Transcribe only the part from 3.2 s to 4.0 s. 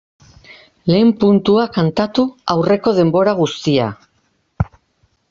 guztia.